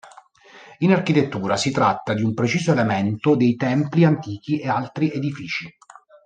In 0.79 0.93
architettura 0.93 1.57
si 1.57 1.69
tratta 1.69 2.15
di 2.15 2.23
un 2.23 2.33
preciso 2.33 2.71
elemento 2.71 3.35
dei 3.35 3.55
templi 3.55 4.03
antichi 4.03 4.59
e 4.59 4.67
altri 4.67 5.11
edifici. 5.11 5.71